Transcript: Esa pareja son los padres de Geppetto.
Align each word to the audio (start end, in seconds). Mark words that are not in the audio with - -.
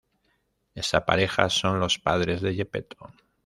Esa 0.73 1.05
pareja 1.05 1.47
son 1.51 1.79
los 1.79 1.99
padres 1.99 2.41
de 2.41 2.55
Geppetto. 2.55 3.13